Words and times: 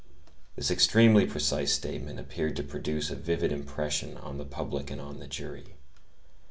'"This 0.55 0.71
extremely 0.71 1.27
precise 1.27 1.71
statement 1.73 2.19
appeared 2.19 2.55
to 2.55 2.63
produce 2.63 3.11
a 3.11 3.15
vivid 3.15 3.51
impression 3.51 4.17
on 4.17 4.39
the 4.39 4.45
public 4.45 4.89
and 4.89 4.99
on 4.99 5.19
the 5.19 5.27
jury. 5.27 5.75